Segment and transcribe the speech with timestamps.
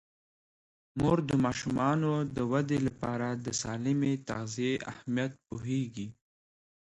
[0.99, 6.07] مور د ماشومانو د ودې لپاره د سالمې تغذیې اهمیت پوهیږي.